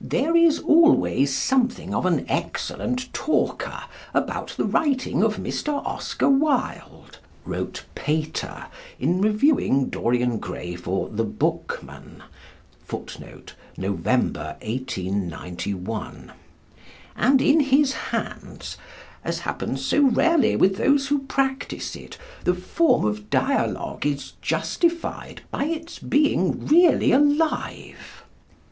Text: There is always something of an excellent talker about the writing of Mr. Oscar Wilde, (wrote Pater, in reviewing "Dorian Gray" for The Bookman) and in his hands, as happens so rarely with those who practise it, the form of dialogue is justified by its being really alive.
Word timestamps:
There 0.00 0.36
is 0.36 0.60
always 0.60 1.34
something 1.36 1.92
of 1.92 2.06
an 2.06 2.24
excellent 2.28 3.12
talker 3.12 3.82
about 4.14 4.54
the 4.56 4.62
writing 4.64 5.24
of 5.24 5.38
Mr. 5.38 5.84
Oscar 5.84 6.28
Wilde, 6.30 7.18
(wrote 7.44 7.82
Pater, 7.96 8.66
in 9.00 9.20
reviewing 9.20 9.86
"Dorian 9.90 10.38
Gray" 10.38 10.76
for 10.76 11.08
The 11.08 11.24
Bookman) 11.24 12.22
and 13.76 13.90
in 17.42 17.60
his 17.60 17.92
hands, 17.92 18.76
as 19.24 19.38
happens 19.40 19.84
so 19.84 20.00
rarely 20.00 20.54
with 20.54 20.76
those 20.76 21.08
who 21.08 21.18
practise 21.24 21.96
it, 21.96 22.16
the 22.44 22.54
form 22.54 23.04
of 23.04 23.28
dialogue 23.30 24.06
is 24.06 24.34
justified 24.40 25.42
by 25.50 25.64
its 25.64 25.98
being 25.98 26.68
really 26.68 27.10
alive. 27.10 28.22